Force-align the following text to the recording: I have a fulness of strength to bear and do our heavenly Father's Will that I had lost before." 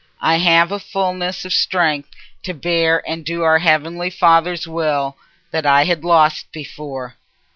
I 0.23 0.37
have 0.39 0.71
a 0.71 0.79
fulness 0.79 1.45
of 1.45 1.53
strength 1.53 2.09
to 2.41 2.55
bear 2.55 3.07
and 3.07 3.23
do 3.23 3.43
our 3.43 3.59
heavenly 3.59 4.09
Father's 4.09 4.67
Will 4.67 5.15
that 5.51 5.67
I 5.67 5.83
had 5.85 6.03
lost 6.03 6.51
before." 6.51 7.17